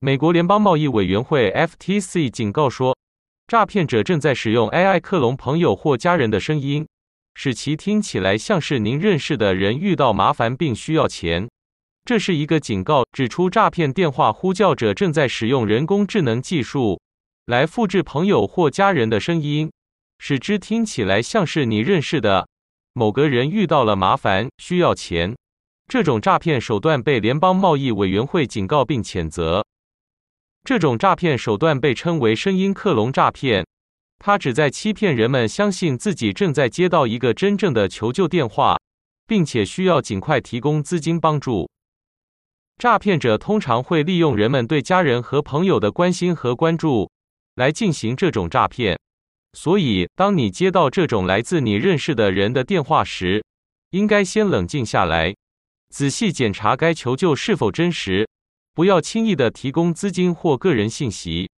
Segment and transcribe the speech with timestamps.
[0.00, 2.96] 美国联邦贸易委员会 （FTC） 警告说，
[3.48, 6.86] 诈骗者正在使用 AI 克隆朋友或家人的声音，
[7.34, 11.48] 使其听起来像是您认识的人遇到麻烦并需要钱。
[12.04, 17.00] 这是一个警告，指出诈骗电话呼叫者正在使用人工智能技术
[17.46, 19.68] 来复制朋友或家人的声音，
[20.20, 22.46] 使之听起来像是你认识的
[22.92, 25.34] 某个人遇到了麻烦需要钱。
[25.90, 29.64] 这种诈骗手段被联邦贸易委员会警告并谴责。
[30.68, 33.66] 这种诈骗手段被称为声音克隆诈骗，
[34.18, 38.78] 它旨在欺骗人们相信自己正在接到一个真正的求救电话，
[39.26, 41.70] 并且需要尽快提供资金帮助。
[42.76, 47.10] 诈骗者通常会利用人们对家人和朋友的关心和关注
[47.54, 48.98] 来进行这种诈骗。
[49.54, 53.42] 所以，当你接到这种来自你认识的人的电话时，
[53.92, 55.34] 应该先冷静下来，
[55.88, 58.28] 仔细检查该求救是否真实。
[58.78, 61.50] 不要轻易的提供资金或个人信息。